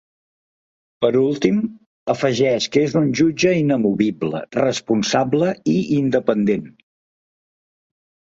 [1.03, 1.57] Per últim,
[2.13, 6.67] afegeix que és un jutge ‘inamovible, responsable i independent’.